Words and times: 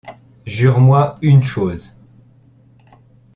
Jure-moi 0.47 1.19
une 1.21 1.43
chose! 1.43 1.93